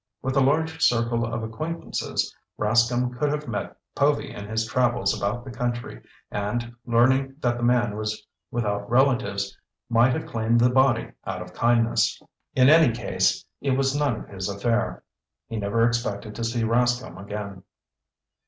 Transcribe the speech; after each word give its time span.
With 0.23 0.35
a 0.35 0.41
large 0.41 0.81
circle 0.81 1.31
of 1.31 1.43
acquaintances, 1.43 2.35
Rascomb 2.57 3.15
could 3.19 3.29
have 3.31 3.47
met 3.47 3.77
Povy 3.93 4.31
in 4.31 4.47
his 4.47 4.65
travels 4.65 5.15
about 5.15 5.45
the 5.45 5.51
country 5.51 6.01
and, 6.31 6.73
learning 6.87 7.35
that 7.41 7.55
the 7.57 7.61
man 7.61 7.95
was 7.95 8.25
without 8.49 8.89
relatives, 8.89 9.55
might 9.91 10.13
have 10.15 10.25
claimed 10.25 10.59
the 10.59 10.71
body 10.71 11.11
out 11.27 11.43
of 11.43 11.53
kindness. 11.53 12.19
In 12.55 12.67
any 12.67 12.91
case, 12.91 13.45
it 13.61 13.77
was 13.77 13.95
none 13.95 14.21
of 14.21 14.29
his 14.29 14.49
affair. 14.49 15.03
He 15.45 15.57
never 15.57 15.85
expected 15.85 16.33
to 16.33 16.43
see 16.43 16.63
Rascomb 16.63 17.19
again. 17.23 17.61